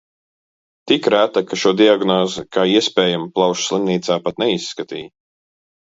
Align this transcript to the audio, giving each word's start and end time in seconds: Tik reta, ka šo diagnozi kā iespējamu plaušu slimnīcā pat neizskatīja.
Tik 0.91 1.09
reta, 1.13 1.43
ka 1.51 1.59
šo 1.65 1.73
diagnozi 1.83 2.45
kā 2.57 2.65
iespējamu 2.79 3.31
plaušu 3.39 3.67
slimnīcā 3.69 4.19
pat 4.29 4.43
neizskatīja. 4.45 5.13